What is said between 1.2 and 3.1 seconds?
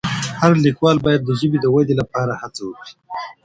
د ژبې د ودې لپاره هڅه وکړي.